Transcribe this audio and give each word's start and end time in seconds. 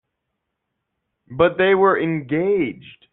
But 1.29 1.57
they 1.59 1.75
were 1.75 1.99
engaged. 1.99 3.05